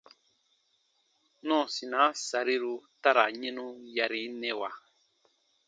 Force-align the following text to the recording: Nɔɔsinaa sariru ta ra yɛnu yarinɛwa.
Nɔɔsinaa 1.47 2.11
sariru 2.27 2.73
ta 3.01 3.09
ra 3.15 3.25
yɛnu 3.41 3.65
yarinɛwa. 3.95 4.69